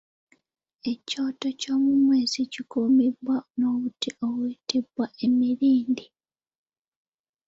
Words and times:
Ekyoto 0.91 1.47
ky’omuweesi 1.59 2.41
kikumibwa 2.53 3.35
n’obuti 3.57 4.09
obuyitibwa 4.25 5.05
Emirindi. 5.25 6.05